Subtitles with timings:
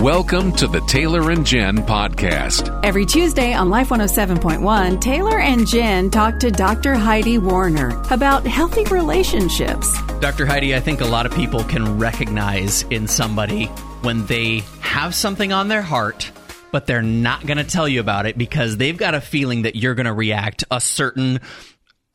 [0.00, 2.80] Welcome to the Taylor and Jen podcast.
[2.82, 6.94] Every Tuesday on Life 107.1, Taylor and Jen talk to Dr.
[6.94, 9.92] Heidi Warner about healthy relationships.
[10.20, 10.46] Dr.
[10.46, 13.66] Heidi, I think a lot of people can recognize in somebody
[14.00, 16.32] when they have something on their heart,
[16.72, 19.76] but they're not going to tell you about it because they've got a feeling that
[19.76, 21.40] you're going to react a certain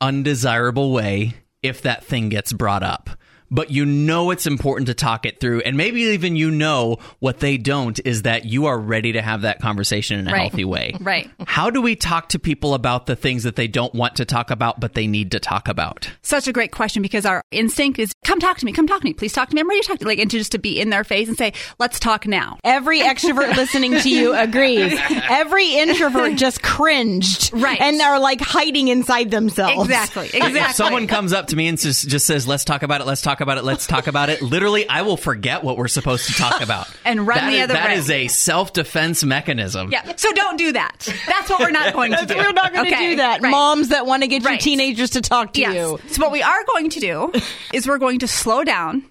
[0.00, 3.10] undesirable way if that thing gets brought up
[3.50, 5.60] but you know it's important to talk it through.
[5.60, 9.42] And maybe even you know what they don't is that you are ready to have
[9.42, 10.40] that conversation in a Right.
[10.42, 10.94] healthy way.
[11.00, 11.30] Right.
[11.46, 14.50] How do we talk to people about the things that they don't want to talk
[14.50, 16.10] about, but they need to talk about?
[16.22, 19.04] Such a great question because our instinct is come talk to me, come talk to
[19.04, 19.60] me, please talk to me.
[19.60, 20.08] I'm ready to talk to you.
[20.08, 22.58] Like, and to just to be in their face and say, let's talk now.
[22.64, 24.98] Every extrovert listening to you agrees.
[25.28, 27.52] Every introvert just cringed.
[27.52, 27.80] Right.
[27.80, 29.84] And are like hiding inside themselves.
[29.84, 30.26] Exactly.
[30.26, 30.60] Exactly.
[30.60, 33.22] If someone comes up to me and just, just says, let's talk about it, let's
[33.22, 36.32] talk about it, let's talk about it, literally, I will forget what we're supposed to
[36.34, 36.88] talk about.
[37.04, 37.94] And run That the is- other That way.
[37.96, 39.90] is a self defense mechanism.
[39.92, 40.14] yeah.
[40.16, 41.08] So don't do that.
[41.26, 42.36] That's what we're not going to do.
[42.36, 43.42] We're not going to Okay, do that.
[43.42, 43.50] right.
[43.50, 45.74] Moms that want to get your teenagers to talk to Yes.
[45.74, 45.98] you.
[46.08, 47.32] So what we are going to do
[47.72, 49.04] is we're going to slow down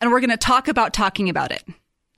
[0.00, 1.62] and we're going to talk about talking about it.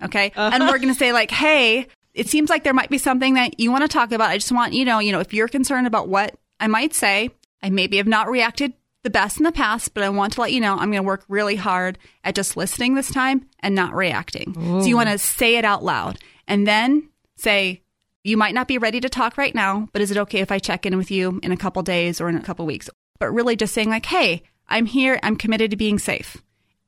[0.03, 0.33] Okay.
[0.35, 0.51] Uh-huh.
[0.53, 3.59] And we're going to say like, Hey, it seems like there might be something that
[3.59, 4.31] you want to talk about.
[4.31, 7.31] I just want, you know, you know, if you're concerned about what I might say,
[7.62, 8.73] I maybe have not reacted
[9.05, 11.03] the best in the past, but I want to let you know I'm going to
[11.03, 14.55] work really hard at just listening this time and not reacting.
[14.55, 17.83] So you want to say it out loud and then say,
[18.25, 20.59] you might not be ready to talk right now, but is it okay if I
[20.59, 22.89] check in with you in a couple days or in a couple weeks?
[23.21, 26.39] But really just saying, like, hey, I'm here, I'm committed to being safe.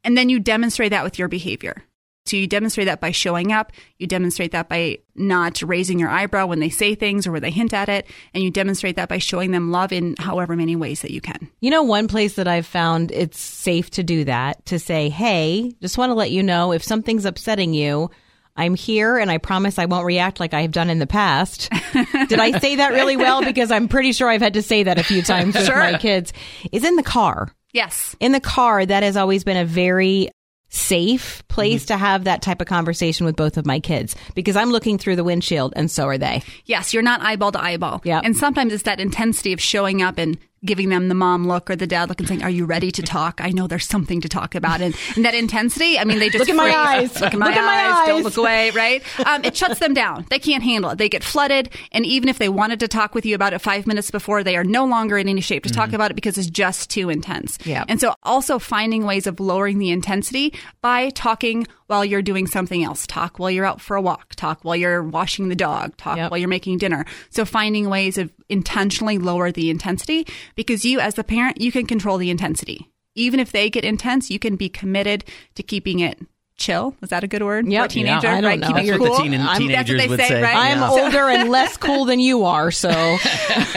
[0.03, 1.85] And then you demonstrate that with your behavior.
[2.27, 6.47] So you demonstrate that by showing up, you demonstrate that by not raising your eyebrow
[6.47, 9.19] when they say things or when they hint at it, and you demonstrate that by
[9.19, 11.49] showing them love in however many ways that you can.
[11.61, 15.73] You know, one place that I've found it's safe to do that, to say, hey,
[15.81, 18.11] just want to let you know if something's upsetting you,
[18.59, 21.69] I'm here and I promise I won't react like I have done in the past.
[22.29, 23.45] Did I say that really well?
[23.45, 25.77] Because I'm pretty sure I've had to say that a few times with Sure.
[25.77, 26.33] my kids.
[26.73, 27.53] Is in the car.
[27.75, 28.17] Yes.
[28.21, 30.31] In the car, that has always been a very
[30.69, 31.95] safe place Mm-hmm.
[31.95, 35.17] to have that type of conversation with both of my kids because I'm looking through
[35.17, 36.43] the windshield and so are they.
[36.65, 38.01] Yes, you're not eyeball to eyeball.
[38.05, 38.21] Yeah.
[38.23, 41.77] And sometimes it's that intensity of showing up and giving them the mom look or
[41.77, 43.41] the dad look and saying, Are you ready to talk?
[43.43, 44.81] I know there's something to talk about.
[44.81, 47.19] And, and that intensity, I mean, they just Look in my eyes.
[47.21, 48.09] Look in my, Look in my eyes.
[48.09, 49.03] Don't look away, right?
[49.27, 50.27] Um, it shuts them down.
[50.29, 50.99] They can't handle it.
[50.99, 51.71] They get flooded.
[51.93, 54.57] And even if they wanted to talk with you about it five minutes before, they
[54.57, 57.59] are no longer in any shape to talk about it because it's just too intense.
[57.65, 57.87] Yep.
[57.89, 62.83] And so also finding ways of lowering the intensity by talking while you're doing something
[62.83, 63.07] else.
[63.07, 64.35] Talk while you're out for a walk.
[64.35, 65.97] Talk while you're washing the dog.
[65.97, 66.31] Talk Yep.
[66.31, 67.05] while you're making dinner.
[67.31, 71.87] So finding ways of intentionally lower the intensity because you as the parent, you can
[71.87, 72.89] control the intensity.
[73.15, 75.25] Even if they get intense, you can be committed
[75.55, 76.19] to keeping it
[76.59, 76.95] chill.
[77.03, 77.67] Is that a good word?
[77.67, 77.83] Yep.
[77.83, 78.59] For a teenager, Yeah, I don't right?
[78.61, 78.73] know.
[78.73, 79.17] That's it cool.
[79.17, 80.43] teen- that's what they would say, say.
[80.43, 80.57] right?
[80.57, 80.91] I'm Yeah.
[80.91, 82.91] older and less cool than you are, so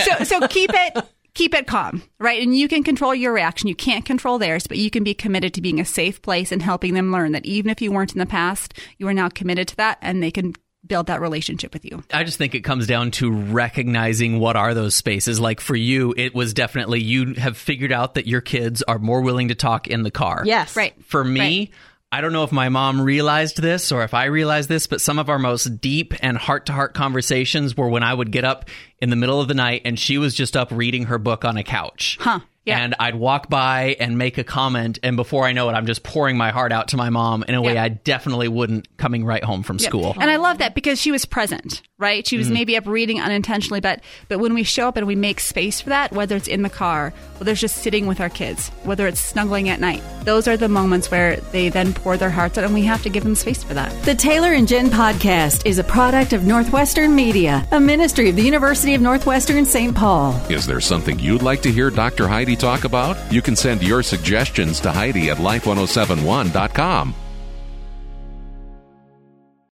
[0.04, 1.06] so so keep it
[1.36, 4.78] keep it calm right and you can control your reaction you can't control theirs but
[4.78, 7.70] you can be committed to being a safe place and helping them learn that even
[7.70, 10.54] if you weren't in the past you are now committed to that and they can
[10.90, 14.74] build that relationship with you I just think it comes down to recognizing what are
[14.74, 15.40] those spaces.
[15.40, 19.22] Like for you, it was definitely you have figured out that your kids are more
[19.22, 20.44] willing to talk in the car.
[20.46, 20.76] yes.
[20.76, 21.70] right For me, Right.
[22.12, 25.20] I don't know if my mom realized this or if I realized this, but some
[25.20, 28.68] of our most deep and heart to heart conversations were when I would get up
[29.00, 31.56] in the middle of the night and she was just up reading her book on
[31.58, 32.18] a couch.
[32.20, 32.40] Huh.
[32.70, 32.80] Yeah.
[32.84, 36.04] And I'd walk by and make a comment, and before I know it, I'm just
[36.04, 37.84] pouring my heart out to my mom in a way Yeah.
[37.84, 40.16] I definitely wouldn't coming right home from school.
[40.20, 42.26] And I love that because she was present, right?
[42.26, 42.54] She was Mm-hmm.
[42.56, 45.90] maybe up reading unintentionally, but but when we show up and we make space for
[45.90, 49.20] that, whether it's in the car, whether it's just sitting with our kids, whether it's
[49.20, 52.74] snuggling at night, those are the moments where they then pour their hearts out, and
[52.74, 53.92] we have to give them space for that.
[54.04, 58.42] The Taylor and Jen podcast is a product of Northwestern Media, a ministry of the
[58.44, 59.94] University of Northwestern St.
[59.96, 60.34] Paul.
[60.50, 62.28] Is there something you'd like to hear Dr.
[62.28, 63.18] Heidi talk about?
[63.32, 67.14] You can send your suggestions to Heidi at life1071.com.